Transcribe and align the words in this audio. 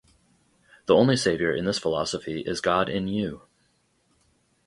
The 0.87 0.95
only 0.95 1.15
savior 1.15 1.53
in 1.53 1.65
this 1.65 1.77
philosophy 1.77 2.41
is 2.41 2.59
God 2.59 2.89
in 2.89 3.07
you. 3.07 3.43